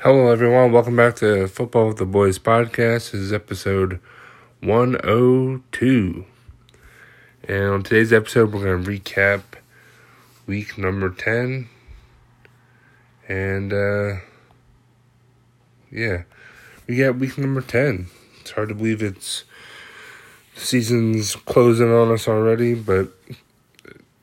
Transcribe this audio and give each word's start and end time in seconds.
Hello, 0.00 0.30
everyone. 0.30 0.72
Welcome 0.72 0.94
back 0.94 1.16
to 1.16 1.48
Football 1.48 1.88
with 1.88 1.96
the 1.96 2.04
Boys 2.04 2.38
podcast. 2.38 3.12
This 3.12 3.14
is 3.14 3.32
episode 3.32 3.98
102. 4.60 6.26
And 7.48 7.64
on 7.64 7.82
today's 7.82 8.12
episode, 8.12 8.52
we're 8.52 8.64
going 8.64 8.84
to 8.84 8.90
recap 8.90 9.40
week 10.46 10.76
number 10.76 11.08
10. 11.08 11.70
And, 13.26 13.72
uh, 13.72 14.16
yeah, 15.90 16.24
we 16.86 16.98
got 16.98 17.16
week 17.16 17.38
number 17.38 17.62
10. 17.62 18.08
It's 18.42 18.50
hard 18.50 18.68
to 18.68 18.74
believe 18.74 19.02
it's 19.02 19.44
season's 20.54 21.36
closing 21.36 21.90
on 21.90 22.12
us 22.12 22.28
already, 22.28 22.74
but, 22.74 23.08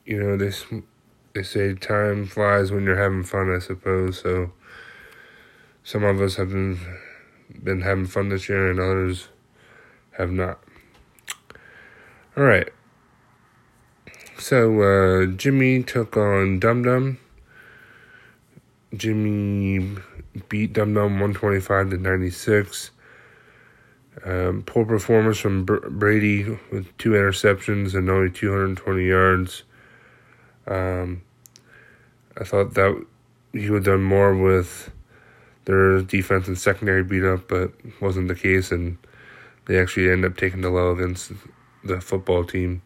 you 0.06 0.22
know, 0.22 0.36
this, 0.36 0.66
they 1.32 1.42
say 1.42 1.74
time 1.74 2.26
flies 2.26 2.70
when 2.70 2.84
you're 2.84 3.02
having 3.02 3.24
fun, 3.24 3.52
I 3.52 3.58
suppose. 3.58 4.20
So, 4.20 4.52
some 5.84 6.02
of 6.02 6.20
us 6.20 6.36
have 6.36 6.50
been 6.50 6.78
been 7.62 7.82
having 7.82 8.06
fun 8.06 8.30
this 8.30 8.48
year, 8.48 8.70
and 8.70 8.80
others 8.80 9.28
have 10.12 10.32
not. 10.32 10.58
All 12.36 12.42
right. 12.42 12.68
So 14.38 14.80
uh, 14.80 15.26
Jimmy 15.26 15.82
took 15.82 16.16
on 16.16 16.58
Dum 16.58 16.82
Dum. 16.82 17.18
Jimmy 18.96 19.96
beat 20.48 20.72
Dum 20.72 20.94
Dum 20.94 21.20
one 21.20 21.34
twenty 21.34 21.60
five 21.60 21.90
to 21.90 21.98
ninety 21.98 22.30
six. 22.30 22.90
Um, 24.24 24.62
poor 24.64 24.84
performance 24.84 25.38
from 25.38 25.64
Br- 25.64 25.88
Brady 25.88 26.58
with 26.72 26.96
two 26.98 27.10
interceptions 27.10 27.94
and 27.94 28.08
only 28.08 28.30
two 28.30 28.50
hundred 28.50 28.78
twenty 28.78 29.06
yards. 29.06 29.64
Um, 30.66 31.22
I 32.38 32.44
thought 32.44 32.74
that 32.74 33.04
he 33.52 33.70
would 33.70 33.86
have 33.86 33.96
done 33.96 34.02
more 34.02 34.34
with 34.34 34.90
their 35.64 36.02
defense 36.02 36.48
and 36.48 36.58
secondary 36.58 37.02
beat 37.02 37.24
up, 37.24 37.48
but 37.48 37.72
wasn't 38.00 38.28
the 38.28 38.34
case, 38.34 38.70
and 38.70 38.98
they 39.66 39.78
actually 39.78 40.10
end 40.10 40.24
up 40.24 40.36
taking 40.36 40.60
the 40.60 40.70
low 40.70 40.92
against 40.92 41.32
the 41.82 42.00
football 42.00 42.44
team. 42.44 42.82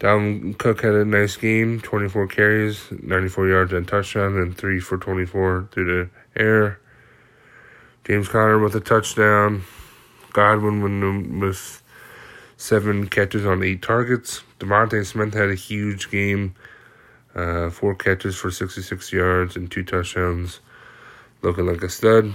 Dalvin 0.00 0.58
Cook 0.58 0.82
had 0.82 0.94
a 0.94 1.04
nice 1.04 1.36
game 1.36 1.80
24 1.80 2.26
carries, 2.26 2.90
94 2.90 3.48
yards, 3.48 3.72
and 3.72 3.86
touchdown, 3.86 4.36
and 4.36 4.56
3 4.56 4.80
for 4.80 4.98
24 4.98 5.68
through 5.70 5.84
the 6.34 6.40
air. 6.40 6.80
James 8.04 8.28
Conner 8.28 8.58
with 8.58 8.74
a 8.74 8.80
touchdown. 8.80 9.62
Godwin 10.32 11.38
with 11.38 11.82
seven 12.56 13.06
catches 13.06 13.46
on 13.46 13.62
eight 13.62 13.82
targets. 13.82 14.42
DeVonta 14.58 15.04
Smith 15.04 15.34
had 15.34 15.50
a 15.50 15.54
huge 15.54 16.10
game, 16.10 16.54
uh, 17.34 17.70
four 17.70 17.94
catches 17.94 18.36
for 18.36 18.50
66 18.50 19.12
yards 19.12 19.56
and 19.56 19.70
two 19.70 19.84
touchdowns 19.84 20.60
looking 21.42 21.66
like 21.66 21.82
a 21.82 21.88
stud. 21.88 22.32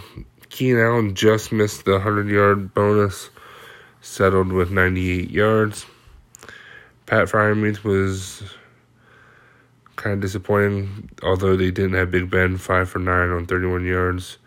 Keenan 0.49 0.81
Allen 0.81 1.15
just 1.15 1.51
missed 1.51 1.85
the 1.85 1.93
100 1.93 2.29
yard 2.29 2.73
bonus, 2.73 3.29
settled 4.01 4.51
with 4.51 4.71
98 4.71 5.29
yards. 5.29 5.85
Pat 7.05 7.27
Freiermuth 7.27 7.83
was 7.83 8.43
kind 9.95 10.13
of 10.13 10.19
disappointing, 10.21 11.09
although 11.23 11.55
they 11.55 11.71
didn't 11.71 11.93
have 11.93 12.11
Big 12.11 12.29
Ben, 12.29 12.57
5 12.57 12.89
for 12.89 12.99
9 12.99 13.29
on 13.29 13.45
31 13.45 13.85
yards. 13.85 14.37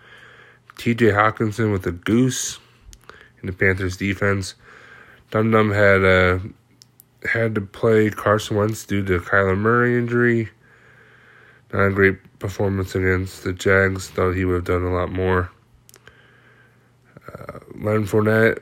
TJ 0.76 1.12
Hockenson 1.12 1.72
with 1.72 1.86
a 1.86 1.92
goose 1.92 2.58
in 3.42 3.46
the 3.46 3.52
Panthers 3.52 3.96
defense. 3.96 4.54
Dum 5.30 5.50
Dum 5.50 5.70
had 5.70 6.04
uh, 6.04 6.38
had 7.30 7.54
to 7.54 7.60
play 7.60 8.10
Carson 8.10 8.56
Wentz 8.56 8.84
due 8.84 9.04
to 9.04 9.18
Kyler 9.20 9.58
Murray 9.58 9.98
injury. 9.98 10.48
Not 11.72 11.86
a 11.86 11.90
great 11.90 12.38
performance 12.38 12.94
against 12.94 13.44
the 13.44 13.52
Jags. 13.52 14.08
Thought 14.10 14.32
he 14.32 14.44
would 14.44 14.54
have 14.54 14.64
done 14.64 14.82
a 14.82 14.92
lot 14.92 15.12
more. 15.12 15.50
Uh, 17.32 17.60
Leonard 17.76 18.08
Fournette, 18.08 18.58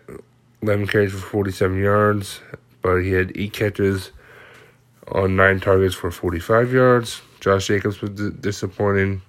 11 0.63 0.87
carries 0.89 1.13
for 1.13 1.19
47 1.19 1.79
yards, 1.79 2.41
but 2.83 2.99
he 2.99 3.13
had 3.13 3.33
eight 3.35 3.55
catches 3.55 4.13
on 5.13 5.37
nine 5.37 5.61
targets 5.61 5.95
for 5.95 6.11
45 6.11 6.73
yards. 6.73 7.23
Josh 7.41 7.69
Jacobs 7.69 8.01
was 8.01 8.11
d- 8.11 8.31
disappointing. 8.41 9.23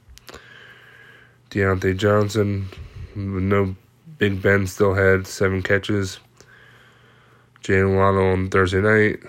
Diontae 1.51 1.97
Johnson, 1.97 2.67
no 3.15 3.75
Big 4.17 4.41
Ben, 4.41 4.67
still 4.67 4.93
had 4.93 5.25
seven 5.25 5.63
catches. 5.63 6.19
Jaylen 7.63 7.95
Waddle 7.95 8.27
on 8.27 8.49
Thursday 8.49 8.81
night. 8.81 9.19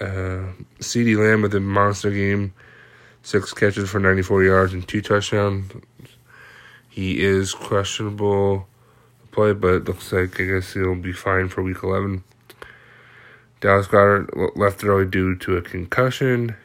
Uh, 0.00 0.52
CeeDee 0.80 1.18
Lamb 1.18 1.42
with 1.42 1.54
a 1.54 1.60
monster 1.60 2.10
game 2.10 2.54
six 3.22 3.52
catches 3.52 3.90
for 3.90 3.98
94 3.98 4.44
yards 4.44 4.72
and 4.72 4.86
two 4.86 5.00
touchdowns. 5.00 5.72
He 6.88 7.22
is 7.22 7.54
questionable 7.54 8.66
to 9.20 9.26
play, 9.28 9.52
but 9.52 9.74
it 9.74 9.84
looks 9.84 10.12
like 10.12 10.40
I 10.40 10.44
guess 10.44 10.74
he'll 10.74 10.94
be 10.94 11.12
fine 11.12 11.48
for 11.48 11.62
week 11.62 11.82
11. 11.82 12.24
Dallas 13.60 13.86
Goedert 13.86 14.56
left 14.56 14.84
early 14.84 15.06
due 15.06 15.36
to 15.36 15.56
a 15.56 15.62
concussion. 15.62 16.56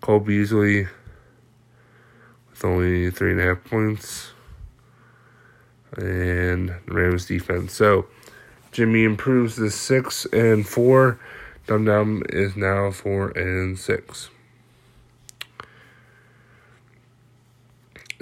Cole 0.00 0.20
Beasley 0.20 0.88
with 2.50 2.64
only 2.64 3.10
three 3.10 3.32
and 3.32 3.40
a 3.40 3.44
half 3.44 3.64
points. 3.64 4.32
And 5.96 6.74
Rams 6.86 7.26
defense. 7.26 7.74
So 7.74 8.06
Jimmy 8.72 9.04
improves 9.04 9.56
to 9.56 9.70
six 9.70 10.24
and 10.32 10.66
four. 10.66 11.20
Dum 11.66 11.84
Dum 11.84 12.22
is 12.30 12.56
now 12.56 12.90
four 12.90 13.28
and 13.30 13.78
six. 13.78 14.30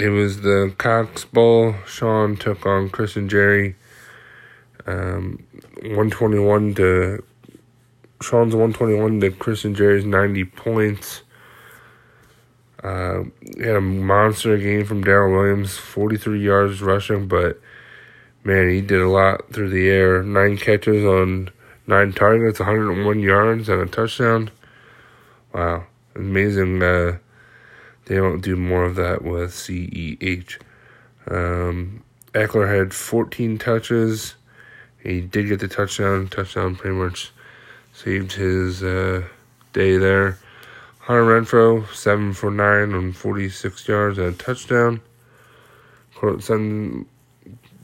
It 0.00 0.08
was 0.08 0.40
the 0.40 0.74
Cox 0.78 1.26
Bowl. 1.26 1.74
Sean 1.86 2.34
took 2.34 2.64
on 2.64 2.88
Chris 2.88 3.16
and 3.16 3.28
Jerry. 3.28 3.76
Um, 4.86 5.44
121 5.82 6.74
to 6.76 7.22
Sean's 8.22 8.54
121 8.54 9.20
to 9.20 9.30
Chris 9.32 9.66
and 9.66 9.76
Jerry's 9.76 10.06
90 10.06 10.46
points. 10.46 11.20
Uh, 12.82 13.24
had 13.58 13.76
a 13.76 13.80
monster 13.82 14.56
game 14.56 14.86
from 14.86 15.04
Darrel 15.04 15.36
Williams, 15.36 15.76
43 15.76 16.42
yards 16.42 16.80
rushing, 16.80 17.28
but 17.28 17.60
man, 18.42 18.70
he 18.70 18.80
did 18.80 19.02
a 19.02 19.08
lot 19.08 19.52
through 19.52 19.68
the 19.68 19.86
air. 19.90 20.22
Nine 20.22 20.56
catches 20.56 21.04
on 21.04 21.50
nine 21.86 22.14
targets, 22.14 22.58
101 22.58 23.20
yards, 23.20 23.68
and 23.68 23.82
a 23.82 23.86
touchdown. 23.86 24.50
Wow, 25.52 25.84
amazing. 26.14 26.82
Uh, 26.82 27.18
they 28.10 28.16
don't 28.16 28.40
do 28.40 28.56
more 28.56 28.82
of 28.82 28.96
that 28.96 29.22
with 29.22 29.52
CEH. 29.52 30.58
Um, 31.30 32.02
Ekeler 32.32 32.68
had 32.68 32.92
14 32.92 33.56
touches. 33.56 34.34
He 34.98 35.20
did 35.20 35.46
get 35.46 35.60
the 35.60 35.68
touchdown. 35.68 36.26
Touchdown 36.26 36.74
pretty 36.74 36.96
much 36.96 37.30
saved 37.92 38.32
his 38.32 38.82
uh, 38.82 39.22
day 39.72 39.96
there. 39.96 40.36
Hunter 40.98 41.22
Renfrow, 41.22 41.86
7 41.94 42.32
for 42.32 42.50
9 42.50 42.94
on 42.94 43.12
46 43.12 43.86
yards 43.86 44.18
and 44.18 44.34
a 44.34 44.36
touchdown. 44.36 45.00
Some 46.40 47.06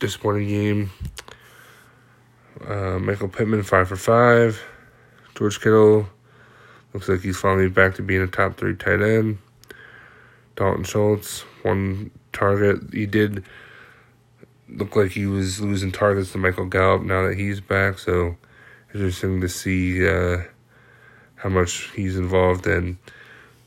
disappointing 0.01 0.49
game. 0.49 0.91
Uh, 2.67 2.99
Michael 2.99 3.29
Pittman, 3.29 3.63
5 3.63 3.89
for 3.89 3.95
5. 3.95 4.65
George 5.37 5.61
Kittle 5.61 6.09
looks 6.93 7.09
like 7.09 7.21
he's 7.21 7.37
finally 7.37 7.69
back 7.69 7.95
to 7.95 8.03
being 8.03 8.23
a 8.23 8.27
top 8.27 8.57
3 8.57 8.75
tight 8.75 9.03
end. 9.03 9.39
Dalton 10.57 10.85
Schultz, 10.85 11.43
one 11.63 12.11
target. 12.33 12.81
He 12.93 13.07
did 13.07 13.45
look 14.69 14.97
like 14.97 15.13
he 15.13 15.27
was 15.27 15.61
losing 15.61 15.93
targets 15.93 16.33
to 16.33 16.39
Michael 16.39 16.67
Gallup 16.67 17.03
now 17.03 17.27
that 17.29 17.37
he's 17.37 17.61
back. 17.61 17.99
So 17.99 18.37
interesting 18.93 19.41
to 19.41 19.49
see 19.49 20.07
uh, 20.07 20.39
how 21.37 21.51
much 21.51 21.91
he's 21.95 22.17
involved. 22.17 22.67
And 22.67 22.97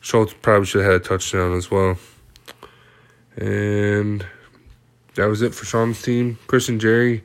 Schultz 0.01 0.33
probably 0.33 0.65
should 0.65 0.83
have 0.83 0.93
had 0.93 1.01
a 1.01 1.03
touchdown 1.03 1.53
as 1.53 1.71
well. 1.71 1.97
And 3.37 4.25
that 5.15 5.27
was 5.27 5.41
it 5.41 5.53
for 5.53 5.65
Sean's 5.65 6.01
team. 6.01 6.37
Chris 6.47 6.69
and 6.69 6.81
Jerry. 6.81 7.23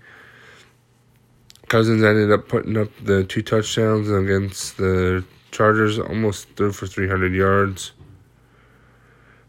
Cousins 1.68 2.04
ended 2.04 2.30
up 2.30 2.46
putting 2.48 2.76
up 2.76 2.90
the 3.02 3.24
two 3.24 3.42
touchdowns 3.42 4.10
against 4.10 4.76
the 4.76 5.24
Chargers, 5.50 5.98
almost 5.98 6.48
threw 6.56 6.72
for 6.72 6.86
300 6.86 7.32
yards. 7.32 7.92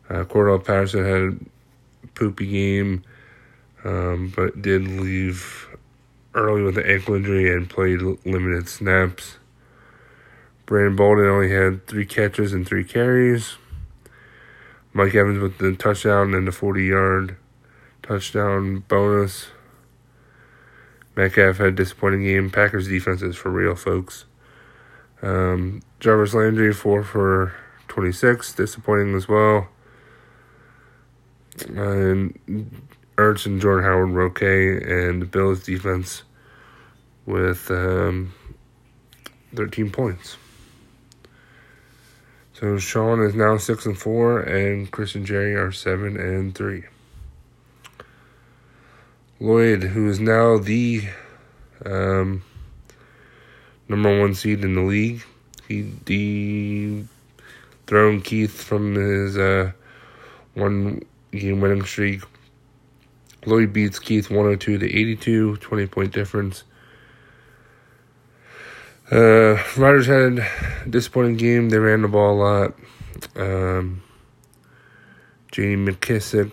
Uh, 0.10 0.24
Cordarrelle 0.24 0.64
Patterson 0.64 1.04
had 1.04 1.40
a 2.04 2.08
poopy 2.14 2.48
game, 2.48 3.04
um, 3.84 4.32
but 4.36 4.62
did 4.62 4.88
leave 4.88 5.68
early 6.34 6.62
with 6.62 6.78
an 6.78 6.86
ankle 6.86 7.16
injury 7.16 7.52
and 7.52 7.70
played 7.70 8.02
limited 8.26 8.68
snaps. 8.70 9.38
Brandon 10.66 10.96
Bolden 10.96 11.28
only 11.28 11.52
had 11.52 11.88
three 11.88 12.06
catches 12.06 12.54
and 12.54 12.68
three 12.68 12.84
carries. 12.84 13.58
Mike 14.94 15.14
Evans 15.14 15.40
with 15.40 15.58
the 15.58 15.76
touchdown 15.76 16.34
and 16.34 16.48
the 16.48 16.52
40 16.52 16.84
yard 16.86 17.38
touchdown 18.02 18.80
bonus. 18.88 19.48
Metcalf 21.16 21.58
had 21.58 21.68
a 21.68 21.72
disappointing 21.72 22.24
game. 22.24 22.50
Packers 22.50 22.88
defense 22.88 23.22
is 23.22 23.36
for 23.36 23.50
real, 23.50 23.76
folks. 23.76 24.26
Um, 25.22 25.82
Jarvis 26.00 26.34
Landry, 26.34 26.74
4 26.74 27.04
for 27.04 27.54
26, 27.88 28.54
disappointing 28.54 29.16
as 29.16 29.28
well. 29.28 29.70
And 31.64 32.84
Ertz 33.18 33.46
and 33.46 33.62
Jordan 33.62 33.86
Howard 33.86 34.12
were 34.12 34.24
okay, 34.24 34.76
and 34.76 35.22
the 35.22 35.26
Bills 35.26 35.64
defense 35.64 36.24
with 37.26 37.72
um, 37.72 38.34
13 39.56 39.92
points. 39.92 40.38
So 42.54 42.78
Sean 42.78 43.22
is 43.22 43.36
now 43.36 43.58
six 43.58 43.86
and 43.86 43.98
four, 43.98 44.40
and 44.40 44.90
Chris 44.90 45.16
and 45.16 45.26
Jerry 45.26 45.56
are 45.56 45.72
seven 45.72 46.18
and 46.18 46.56
three. 46.56 46.84
Lloyd, 49.40 49.84
who 49.84 50.10
is 50.10 50.22
now 50.22 50.58
the 50.58 51.04
um, 51.86 52.44
number 53.90 54.22
one 54.22 54.34
seed 54.36 54.64
in 54.64 54.76
the 54.76 54.82
league, 54.82 55.24
he 55.68 55.92
dethroned 57.86 58.24
Keith 58.24 58.64
from 58.64 58.96
his 58.96 59.38
uh, 59.38 59.74
one 60.54 61.04
game 61.40 61.62
winning 61.62 61.84
streak. 61.86 62.22
Lloyd 63.46 63.74
beats 63.74 64.00
Keith 64.00 64.30
102 64.30 64.80
to 64.80 64.86
82, 64.86 65.58
20 65.58 65.88
point 65.88 66.12
difference. 66.12 66.64
Uh, 69.12 69.62
Riders 69.78 70.08
had 70.08 70.40
a 70.40 70.90
disappointing 70.90 71.38
game. 71.38 71.70
They 71.70 71.78
ran 71.78 72.02
the 72.02 72.08
ball 72.08 72.34
a 72.34 72.40
lot. 72.42 72.74
Um, 73.36 74.02
J.D. 75.52 75.76
McKissic, 75.76 76.52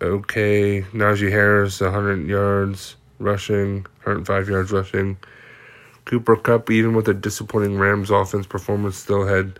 okay. 0.00 0.82
Najee 0.82 1.30
Harris, 1.30 1.80
100 1.80 2.28
yards 2.28 2.96
rushing, 3.18 3.82
105 4.04 4.48
yards 4.48 4.70
rushing. 4.70 5.18
Cooper 6.04 6.36
Kupp, 6.36 6.70
even 6.70 6.94
with 6.94 7.08
a 7.08 7.14
disappointing 7.14 7.78
Rams 7.78 8.10
offense 8.10 8.46
performance, 8.46 8.96
still 8.96 9.26
had 9.26 9.58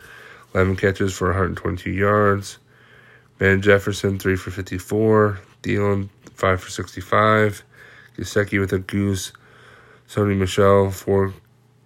11 0.55 0.77
catches 0.77 1.13
for 1.13 1.29
122 1.29 1.91
yards. 1.91 2.59
Van 3.41 3.63
Jefferson, 3.63 4.19
3 4.19 4.37
for 4.37 4.51
54. 4.51 5.41
Thielen, 5.63 6.11
5 6.35 6.63
for 6.63 6.71
65. 6.71 7.65
Gesicki 8.17 8.61
with 8.61 8.75
a 8.75 8.79
goose. 8.79 9.33
Sony 10.07 10.37
Michel, 10.37 10.91
4 10.91 11.33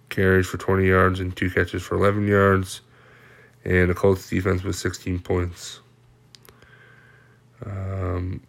carries 0.09 0.47
for 0.47 0.57
20 0.57 0.85
yards 0.85 1.21
and 1.21 1.35
2 1.35 1.49
catches 1.49 1.81
for 1.81 1.95
11 1.95 2.27
yards. 2.27 2.81
And 3.63 3.89
the 3.89 3.93
Colts 3.93 4.29
defense 4.29 4.63
was 4.63 4.77
16 4.77 5.19
points. 5.19 5.79
Um, 7.65 8.41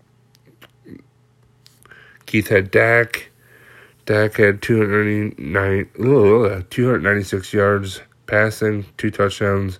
Keith 2.27 2.49
had 2.49 2.73
Dak. 2.73 3.31
Dak 4.05 4.37
had 4.37 4.63
299, 4.63 6.67
296 6.71 7.53
yards 7.53 8.01
passing, 8.27 8.85
two 8.99 9.13
touchdowns, 9.13 9.79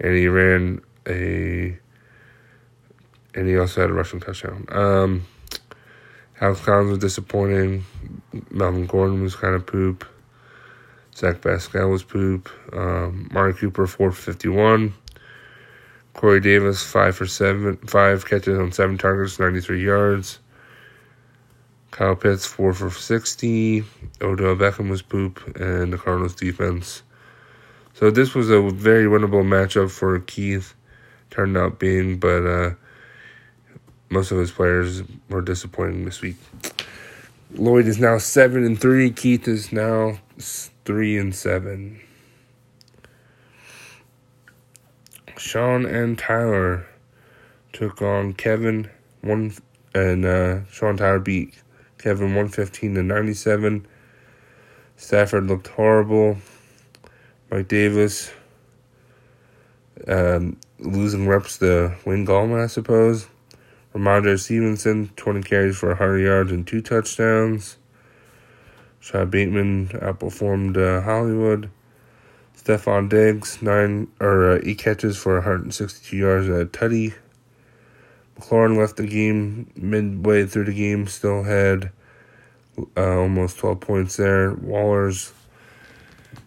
and 0.00 0.16
he 0.16 0.26
ran 0.26 0.80
a, 1.08 1.78
and 3.34 3.48
he 3.48 3.56
also 3.58 3.80
had 3.80 3.90
a 3.90 3.92
rushing 3.92 4.20
touchdown. 4.20 4.66
Um, 4.70 5.26
Alex 6.40 6.60
Collins 6.60 6.90
was 6.90 6.98
disappointing. 6.98 7.84
Melvin 8.50 8.86
Gordon 8.86 9.22
was 9.22 9.36
kind 9.36 9.54
of 9.54 9.66
poop. 9.66 10.06
Zach 11.14 11.42
Pascal 11.42 11.90
was 11.90 12.02
poop. 12.02 12.48
Um, 12.72 13.28
Mark 13.32 13.58
Cooper, 13.58 13.86
451. 13.86 14.94
Corey 16.14 16.40
Davis, 16.40 16.82
5 16.82 17.16
for 17.16 17.26
7, 17.26 17.76
5 17.76 18.26
catches 18.26 18.58
on 18.58 18.72
7 18.72 18.98
targets, 18.98 19.38
93 19.38 19.84
yards. 19.84 20.38
Kyle 21.90 22.16
Pitts, 22.16 22.46
4 22.46 22.72
for 22.72 22.90
60. 22.90 23.84
Odell 24.22 24.56
Beckham 24.56 24.88
was 24.88 25.02
poop. 25.02 25.56
And 25.60 25.92
the 25.92 25.98
Cardinals 25.98 26.34
defense. 26.34 27.02
So 27.94 28.10
this 28.10 28.34
was 28.34 28.48
a 28.48 28.62
very 28.62 29.04
winnable 29.04 29.44
matchup 29.44 29.90
for 29.90 30.18
Keith. 30.20 30.74
Turned 31.30 31.56
out 31.56 31.78
being, 31.78 32.18
but 32.18 32.46
uh, 32.46 32.70
most 34.10 34.32
of 34.32 34.38
his 34.38 34.50
players 34.50 35.02
were 35.28 35.40
disappointing 35.40 36.04
this 36.04 36.20
week. 36.20 36.36
Lloyd 37.54 37.86
is 37.86 37.98
now 37.98 38.18
seven 38.18 38.64
and 38.64 38.80
three. 38.80 39.10
Keith 39.10 39.48
is 39.48 39.72
now 39.72 40.18
three 40.84 41.16
and 41.16 41.34
seven. 41.34 42.00
Sean 45.36 45.86
and 45.86 46.18
Tyler 46.18 46.86
took 47.72 48.02
on 48.02 48.34
Kevin 48.34 48.90
one, 49.22 49.54
and 49.94 50.24
uh, 50.24 50.64
Sean 50.66 50.96
Tyler 50.96 51.18
beat 51.18 51.54
Kevin 51.98 52.34
one 52.34 52.48
fifteen 52.48 52.94
to 52.94 53.02
ninety 53.02 53.34
seven. 53.34 53.86
Stafford 54.96 55.46
looked 55.46 55.68
horrible. 55.68 56.36
Mike 57.50 57.68
Davis 57.68 58.30
um, 60.06 60.56
losing 60.78 61.26
reps 61.26 61.58
to 61.58 61.96
Wayne 62.04 62.26
Gallman, 62.26 62.62
I 62.62 62.66
suppose. 62.66 63.26
Rhamondre 63.94 64.38
Stevenson, 64.38 65.10
20 65.16 65.42
carries 65.42 65.76
for 65.76 65.88
100 65.88 66.18
yards 66.18 66.52
and 66.52 66.66
two 66.66 66.80
touchdowns. 66.80 67.76
Rashod 69.00 69.30
Bateman 69.30 69.88
outperformed 69.88 70.76
uh, 70.76 71.02
Hollywood. 71.02 71.70
Stefon 72.56 73.08
Diggs, 73.08 73.62
nine 73.62 74.08
or 74.20 74.52
uh, 74.52 74.60
eight 74.62 74.78
catches 74.78 75.16
for 75.16 75.34
162 75.34 76.16
yards 76.16 76.46
and 76.46 76.56
a 76.56 76.66
tutty. 76.66 77.14
McLaurin 78.38 78.78
left 78.78 78.96
the 78.96 79.06
game 79.06 79.70
midway 79.74 80.44
through 80.46 80.64
the 80.64 80.74
game, 80.74 81.06
still 81.06 81.42
had 81.42 81.90
uh, 82.96 83.18
almost 83.18 83.58
12 83.58 83.80
points 83.80 84.16
there. 84.16 84.52
Waller's 84.52 85.32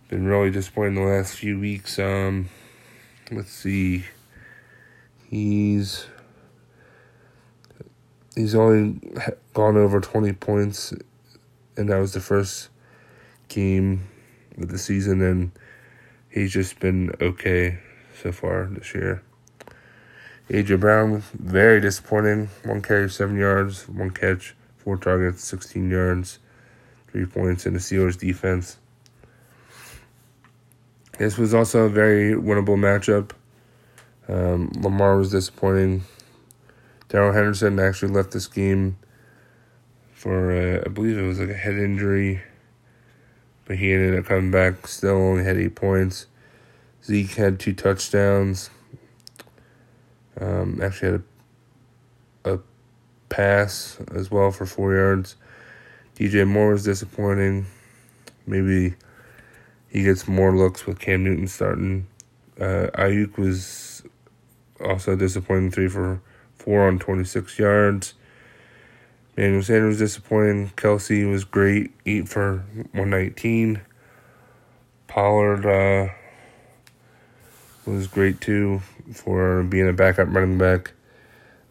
been 0.08 0.26
really 0.28 0.52
disappointing 0.52 0.96
the 0.96 1.02
last 1.02 1.36
few 1.36 1.60
weeks. 1.60 1.98
Um, 1.98 2.50
let's 3.32 3.52
see, 3.52 4.06
he's 5.30 6.06
he's 8.36 8.56
only 8.56 9.00
gone 9.54 9.78
over 9.78 10.00
20 10.00 10.34
points, 10.34 10.94
and 11.78 11.90
that 11.90 11.98
was 11.98 12.14
the 12.14 12.20
first 12.20 12.70
game 13.48 14.08
of 14.58 14.70
the 14.70 14.78
season, 14.78 15.22
and 15.22 15.52
he's 16.30 16.52
just 16.52 16.80
been 16.80 17.14
okay 17.22 17.80
so 18.22 18.32
far 18.32 18.66
this 18.72 18.94
year. 18.94 19.22
AJ 20.50 20.80
Brown, 20.80 21.24
very 21.34 21.80
disappointing. 21.80 22.50
One 22.66 22.82
carry, 22.82 23.10
seven 23.10 23.38
yards, 23.38 23.88
one 23.88 24.12
catch, 24.12 24.56
four 24.78 24.98
targets, 24.98 25.44
16 25.46 25.90
yards, 25.90 26.40
three 27.08 27.26
points 27.26 27.66
in 27.66 27.74
the 27.74 27.80
Steelers 27.80 28.20
defense. 28.20 28.78
This 31.18 31.38
was 31.38 31.54
also 31.54 31.86
a 31.86 31.90
very 31.90 32.34
winnable 32.34 32.78
matchup. 32.78 33.32
Um, 34.28 34.72
Lamar 34.82 35.18
was 35.18 35.32
disappointing. 35.32 36.04
Darrell 37.14 37.32
Henderson 37.32 37.78
actually 37.78 38.12
left 38.12 38.32
this 38.32 38.48
game 38.48 38.98
for, 40.16 40.52
uh, 40.52 40.82
I 40.84 40.90
believe 40.90 41.16
it 41.16 41.22
was 41.22 41.40
like 41.40 41.50
a 41.50 41.54
head 41.54 41.76
injury, 41.76 42.42
but 43.66 43.78
he 43.78 43.94
ended 43.94 44.18
up 44.18 44.26
coming 44.26 44.50
back. 44.50 44.88
Still 44.88 45.18
only 45.18 45.44
had 45.44 45.58
eight 45.58 45.76
points. 45.76 46.26
Zeke 47.06 47.30
had 47.36 47.60
two 47.60 47.74
touchdowns. 47.74 48.72
Um, 50.42 50.82
actually 50.82 51.12
had 51.12 51.24
a, 52.46 52.54
a 52.56 52.60
pass 53.30 54.00
as 54.16 54.32
well 54.32 54.50
for 54.50 54.66
four 54.66 54.96
yards. 54.96 55.36
DJ 56.16 56.48
Moore 56.48 56.72
was 56.72 56.84
disappointing. 56.84 57.68
Maybe 58.48 58.96
he 59.88 60.02
gets 60.02 60.28
more 60.28 60.58
looks 60.58 60.88
with 60.88 60.98
Cam 60.98 61.24
Newton 61.24 61.48
starting. 61.48 62.08
Uh, 62.60 62.90
Aiyuk 62.96 63.38
was 63.38 64.02
also 64.84 65.16
disappointing, 65.16 65.70
three 65.70 65.88
for 65.88 66.20
four 66.64 66.88
on 66.88 66.98
26 66.98 67.60
yards. 67.60 68.14
Emmanuel 69.36 69.64
Sanders 69.64 69.98
disappointing. 69.98 70.70
Kelce 70.78 71.30
was 71.30 71.44
great, 71.44 71.92
eight 72.06 72.30
for 72.30 72.64
119. 72.92 73.82
Pollard 75.08 75.66
uh, 75.66 76.14
was 77.86 78.08
great 78.08 78.40
too 78.40 78.82
for 79.14 79.64
being 79.64 79.88
a 79.88 79.94
backup 79.94 80.28
running 80.30 80.58
back. 80.58 80.94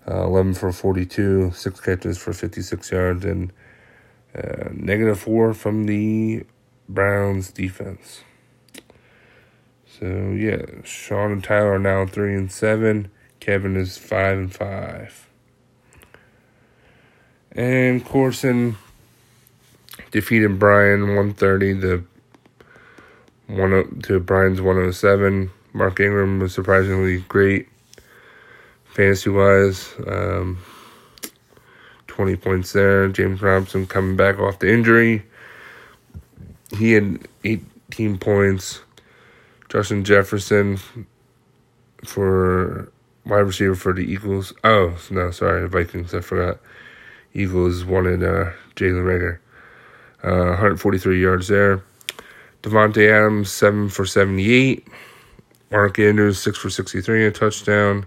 Uh, 0.08 0.24
11 0.24 0.54
for 0.54 0.72
42, 0.72 1.52
six 1.54 1.80
catches 1.80 2.18
for 2.18 2.32
56 2.32 2.90
yards, 2.90 3.24
and 3.24 3.52
uh, 4.36 4.68
negative 4.72 5.20
four 5.20 5.54
from 5.54 5.84
the 5.84 6.44
Browns 6.88 7.52
defense. 7.52 8.22
So 9.86 10.32
yeah, 10.32 10.64
Sean 10.82 11.30
and 11.30 11.44
Tyler 11.44 11.74
are 11.74 11.78
now 11.78 12.04
three 12.06 12.34
and 12.34 12.50
seven. 12.50 13.12
Kevin 13.42 13.76
is 13.76 13.98
five 13.98 14.38
and 14.38 14.54
five. 14.54 15.28
And 17.50 18.04
Corson 18.04 18.76
defeated 20.12 20.58
Brian 20.58 21.16
one 21.16 21.34
thirty 21.34 21.78
to 21.80 22.06
one 23.48 24.00
to 24.04 24.20
Brian's 24.20 24.60
one 24.60 24.78
oh 24.78 24.92
seven. 24.92 25.50
Mark 25.72 25.98
Ingram 25.98 26.38
was 26.38 26.54
surprisingly 26.54 27.18
great 27.28 27.68
fantasy 28.84 29.30
wise. 29.30 29.92
Um, 30.06 30.58
20 32.06 32.36
points 32.36 32.72
there. 32.72 33.08
James 33.08 33.40
Robinson 33.40 33.86
coming 33.86 34.16
back 34.16 34.38
off 34.38 34.58
the 34.58 34.70
injury 34.70 35.24
he 36.78 36.92
had 36.92 37.26
18 37.44 38.18
points. 38.18 38.80
Justin 39.68 40.04
Jefferson 40.04 40.78
for 42.04 42.90
wide 43.24 43.40
receiver 43.40 43.74
for 43.74 43.92
the 43.92 44.02
Eagles. 44.02 44.52
Oh, 44.64 44.96
no, 45.10 45.30
sorry, 45.30 45.68
Vikings. 45.68 46.14
I 46.14 46.20
forgot. 46.20 46.58
Eagles 47.34 47.84
wanted 47.84 48.22
uh, 48.22 48.52
Jalen 48.76 49.04
Reagor. 49.04 49.38
Uh, 50.22 50.50
143 50.50 51.20
yards 51.20 51.48
there. 51.48 51.82
Davante 52.62 53.10
Adams, 53.10 53.50
7 53.50 53.88
for 53.88 54.06
78. 54.06 54.86
Mark 55.70 55.98
Andrews, 55.98 56.40
6 56.40 56.58
for 56.58 56.70
63 56.70 57.26
and 57.26 57.34
a 57.34 57.38
touchdown. 57.38 58.06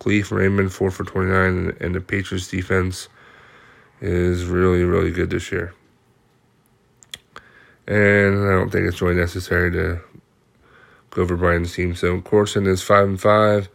Kalif 0.00 0.30
Raymond, 0.30 0.72
4 0.72 0.90
for 0.90 1.04
29. 1.04 1.76
And, 1.80 1.94
the 1.94 2.00
Patriots 2.00 2.48
defense 2.48 3.08
is 4.00 4.44
really, 4.44 4.84
really 4.84 5.10
good 5.10 5.30
this 5.30 5.50
year. 5.50 5.74
And 7.86 8.46
I 8.46 8.52
don't 8.52 8.70
think 8.70 8.86
it's 8.86 9.02
really 9.02 9.14
necessary 9.14 9.70
to 9.72 10.00
go 11.10 11.22
over 11.22 11.36
Brian's 11.36 11.74
team. 11.74 11.94
So 11.94 12.20
Corson 12.20 12.66
is 12.66 12.82
5 12.82 13.08
and 13.08 13.20
5. 13.20 13.68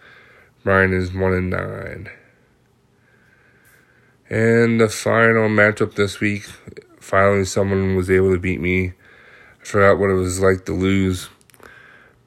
Brian 0.64 0.94
is 0.94 1.14
1 1.14 1.34
and 1.34 1.50
9. 1.50 2.10
And 4.30 4.80
the 4.80 4.88
final 4.90 5.50
matchup 5.50 5.96
this 5.96 6.20
week, 6.20 6.44
finally 7.00 7.46
someone 7.46 7.96
was 7.96 8.10
able 8.10 8.32
to 8.32 8.40
beat 8.40 8.62
me. 8.62 8.94
I 9.62 9.66
forgot 9.66 10.00
what 10.00 10.10
it 10.10 10.16
was 10.16 10.40
like 10.40 10.66
to 10.66 10.74
lose. 10.74 11.30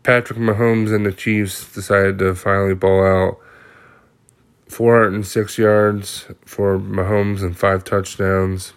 Patrick 0.03 0.39
Mahomes 0.39 0.95
and 0.95 1.07
the 1.07 1.13
Chiefs 1.13 1.73
decided 1.73 2.19
to 2.19 2.35
finally 2.35 2.75
ball 2.75 3.05
out. 3.05 3.39
406 4.69 5.57
yards 5.57 6.27
for 6.45 6.79
Mahomes 6.79 7.43
and 7.43 7.57
five 7.57 7.85
touchdowns. 7.85 8.73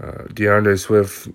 Uh, 0.00 0.24
D'Andre 0.32 0.76
Swift, 0.76 1.28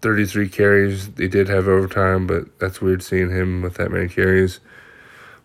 33 0.00 0.48
carries. 0.48 1.08
They 1.10 1.28
did 1.28 1.48
have 1.48 1.66
overtime, 1.68 2.26
but 2.26 2.58
that's 2.58 2.80
weird 2.80 3.02
seeing 3.02 3.30
him 3.30 3.62
with 3.62 3.74
that 3.74 3.90
many 3.90 4.08
carries. 4.08 4.60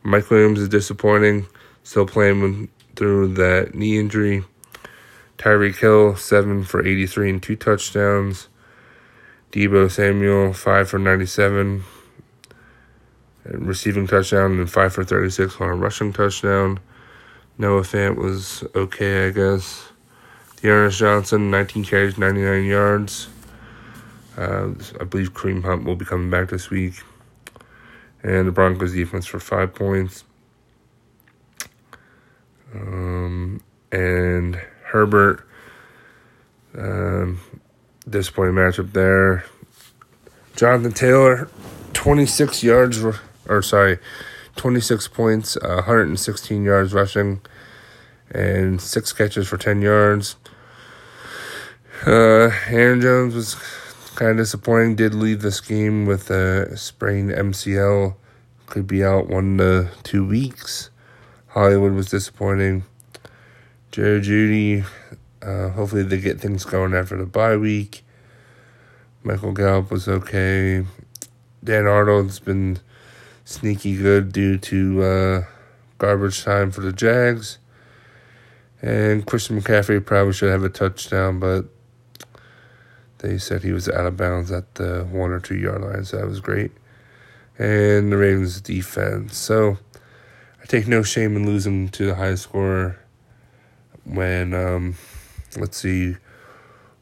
Mike 0.03 0.29
Williams 0.29 0.60
is 0.60 0.70
disappointing, 0.70 1.46
still 1.84 2.05
playing 2.05 2.70
through 2.96 3.34
that 3.36 3.75
knee 3.75 4.00
injury. 4.00 4.43
Tyreek 5.38 5.77
Hill, 5.79 6.15
7 6.15 6.63
for 6.63 6.86
83 6.86 7.29
and 7.29 7.43
two 7.43 7.55
touchdowns. 7.55 8.48
Deebo 9.51 9.91
Samuel, 9.91 10.53
5 10.53 10.89
for 10.89 11.00
97, 11.00 11.84
receiving 13.46 14.08
touchdown, 14.08 14.60
and 14.60 14.72
5 14.72 14.93
for 14.93 15.03
36 15.03 15.60
on 15.60 15.70
a 15.70 15.75
rushing 15.75 16.13
touchdown. 16.13 16.79
Noah 17.58 17.81
Fant 17.81 18.15
was 18.15 18.63
okay, 18.75 19.27
I 19.27 19.31
guess. 19.31 19.89
D'Ernest 20.62 21.00
Johnson, 21.00 21.51
19 21.51 21.84
carries, 21.84 22.17
99 22.17 22.65
yards. 22.65 23.27
Uh, 24.38 24.70
I 25.00 25.03
believe 25.03 25.34
Kareem 25.34 25.63
Hunt 25.63 25.84
will 25.84 25.96
be 25.96 26.05
coming 26.05 26.29
back 26.29 26.50
this 26.50 26.70
week. 26.70 27.01
And 28.24 28.48
the 28.48 28.51
Broncos 28.51 28.94
defense 28.94 29.25
for 29.25 29.40
five 29.40 29.74
points. 29.74 30.24
Um, 32.74 33.62
and 33.92 34.56
Herbert, 34.86 35.46
um, 36.78 37.40
disappointing 38.08 38.56
matchup 38.56 38.94
there. 38.94 39.46
Jonathan 40.56 40.92
Taylor, 40.92 41.50
26 41.94 42.63
yards, 42.63 43.04
or 43.48 43.62
sorry, 43.62 43.98
26 44.56 45.08
points, 45.08 45.58
uh, 45.58 45.75
116 45.75 46.63
yards 46.63 46.94
rushing, 46.94 47.42
and 48.30 48.80
six 48.80 49.12
catches 49.13 49.48
for 49.48 49.58
10 49.58 49.82
yards. 49.82 50.36
Uh, 52.06 52.51
Aaron 52.68 53.01
Jones 53.01 53.36
was 53.36 53.56
kind 54.22 54.30
of 54.34 54.38
disappointing. 54.38 54.96
Did 54.96 55.16
leave 55.16 55.42
this 55.42 55.60
game 55.60 56.06
with 56.06 56.30
a 56.30 56.78
sprained 56.78 57.32
MCL. 57.32 58.13
Could 58.68 58.86
be 58.86 59.04
out 59.04 59.28
one 59.28 59.58
to 59.58 59.90
two 60.04 60.24
weeks. 60.24 60.92
Hollywood 61.48 61.94
was 61.94 62.12
disappointing. 62.12 62.84
Jerry 63.92 64.22
Jeudy, 64.22 64.86
uh, 65.42 65.70
hopefully 65.70 66.04
they 66.04 66.20
get 66.20 66.40
things 66.40 66.66
going 66.66 66.94
after 66.94 67.18
the 67.18 67.25
bye 67.25 67.58
week. 67.58 68.04
Michael 69.24 69.54
Gallup 69.54 69.90
was 69.90 70.08
okay. 70.08 70.86
Dan 71.63 71.88
Arnold's 71.88 72.40
been 72.40 72.78
sneaky 73.44 73.98
good 73.98 74.32
due 74.32 74.60
to 74.60 75.01
uh, 75.01 75.44
garbage 75.98 76.44
time 76.44 76.70
for 76.70 76.82
the 76.82 76.94
Jags. 76.94 77.58
And 78.84 79.25
Christian 79.25 79.60
McCaffrey 79.60 80.06
probably 80.06 80.34
should 80.34 80.51
have 80.51 80.63
a 80.63 80.70
touchdown, 80.70 81.40
but 81.40 81.66
they 83.22 83.38
said 83.38 83.63
he 83.63 83.72
was 83.72 83.88
out 83.88 84.06
of 84.06 84.18
bounds 84.18 84.51
at 84.51 84.75
the 84.75 85.08
one 85.10 85.32
or 85.32 85.40
two 85.40 85.56
yard 85.56 85.82
line, 85.82 86.06
so 86.06 86.18
that 86.18 86.28
was 86.28 86.40
great. 86.40 86.72
And 87.58 88.12
the 88.12 88.18
Ravens 88.18 88.60
defense. 88.60 89.38
So 89.38 89.78
I 90.62 90.66
take 90.66 90.88
no 90.88 91.04
shame 91.04 91.36
in 91.36 91.46
losing 91.46 91.90
to 91.90 92.08
the 92.08 92.16
high 92.16 92.36
scorer 92.36 93.00
when 94.04 94.54
um, 94.54 94.98
let's 95.58 95.78
see 95.78 96.18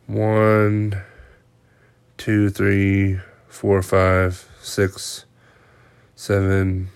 one 0.08 1.02
two 2.18 2.50
three 2.50 3.20
four 3.48 3.82
five 3.82 4.50
six 4.62 5.26
seven 6.16 6.90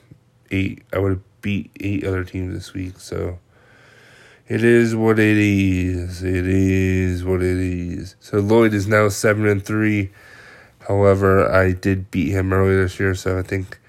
eight 0.51 0.84
i 0.92 0.98
would 0.98 1.12
have 1.12 1.42
beat 1.42 1.72
eight 1.80 2.03
other 2.03 2.24
teams 2.24 2.53
this 2.53 2.74
week 2.74 3.00
so 3.00 3.39
it 4.47 4.63
is 4.63 4.95
what 4.95 5.19
it 5.19 5.38
is 5.38 6.23
it 6.23 6.47
is 6.47 7.23
what 7.23 7.41
it 7.41 7.57
is 7.57 8.15
so 8.19 8.38
lloyd 8.39 8.73
is 8.73 8.88
now 8.88 9.07
seven 9.07 9.47
and 9.47 9.65
three 9.65 10.12
however 10.88 11.50
i 11.50 11.71
did 11.71 12.12
beat 12.12 12.31
him 12.31 12.51
earlier 12.51 12.83
this 12.83 13.00
year 13.00 13.15
so 13.15 13.39
i 13.39 13.41
think 13.41 13.79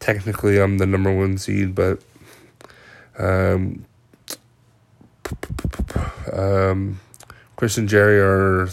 technically 0.00 0.58
i'm 0.58 0.78
the 0.78 0.86
number 0.86 1.14
one 1.14 1.36
seed 1.36 1.74
but 1.74 2.00
um 3.18 3.84
um, 6.32 7.00
Chris 7.56 7.78
and 7.78 7.88
Jerry 7.88 8.20
are 8.20 8.68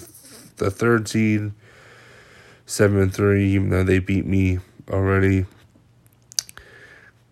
the 0.57 0.69
third 0.69 1.07
seed, 1.07 1.51
seven 2.65 2.99
and 2.99 3.13
three, 3.13 3.49
even 3.53 3.69
though 3.69 3.83
they 3.83 3.99
beat 3.99 4.25
me 4.25 4.59
already. 4.89 5.45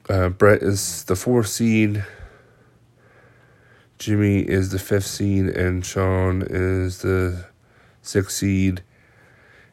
Uh, 0.09 0.29
Brett 0.29 0.61
is 0.61 1.03
the 1.05 1.15
fourth 1.15 1.47
seed. 1.47 2.03
Jimmy 4.01 4.39
is 4.39 4.72
the 4.72 4.79
fifth 4.79 5.05
seed, 5.05 5.46
and 5.50 5.86
Sean 5.86 6.41
is 6.41 7.03
the 7.03 7.46
sixth 8.01 8.36
seed. 8.36 8.81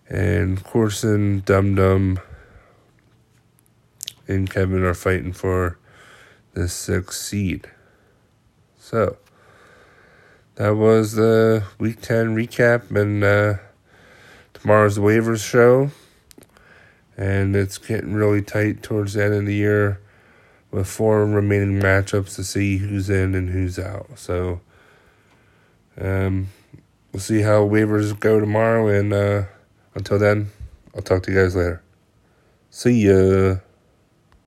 And 0.06 0.62
Corson, 0.62 1.40
Dum 1.46 1.74
Dum, 1.74 2.20
and 4.26 4.50
Kevin 4.50 4.84
are 4.84 4.92
fighting 4.92 5.32
for 5.32 5.78
the 6.52 6.68
sixth 6.68 7.18
seed. 7.18 7.70
So 8.78 9.16
that 10.56 10.76
was 10.76 11.12
the 11.12 11.64
week 11.78 12.02
10 12.02 12.36
recap 12.36 12.94
and 12.94 13.24
uh, 13.24 13.54
tomorrow's 14.52 14.96
the 14.96 15.00
waivers 15.00 15.42
show 15.42 15.90
and 17.16 17.56
it's 17.56 17.78
getting 17.78 18.12
really 18.12 18.42
tight 18.42 18.82
towards 18.82 19.14
the 19.14 19.24
end 19.24 19.32
of 19.32 19.46
the 19.46 19.54
year 19.54 20.02
with 20.70 20.86
four 20.86 21.24
remaining 21.24 21.80
matchups 21.80 22.34
to 22.36 22.44
see 22.44 22.78
who's 22.78 23.08
in 23.08 23.34
and 23.34 23.50
who's 23.50 23.78
out. 23.78 24.06
So 24.18 24.60
um, 26.00 26.48
we'll 27.12 27.20
see 27.20 27.40
how 27.40 27.66
waivers 27.66 28.18
go 28.18 28.38
tomorrow 28.40 28.88
and 28.88 29.12
uh, 29.12 29.44
until 29.94 30.18
then 30.18 30.50
i'll 30.94 31.02
talk 31.02 31.22
to 31.24 31.32
you 31.32 31.38
guys 31.38 31.56
later. 31.56 31.82
See 32.70 33.06
ya 33.06 33.56